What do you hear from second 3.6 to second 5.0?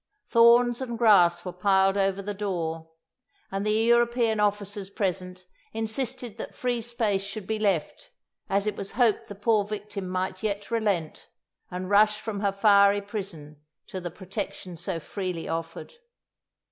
the European officers